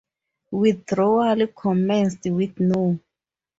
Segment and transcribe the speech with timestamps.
[0.49, 2.99] Withdrawal commenced with no.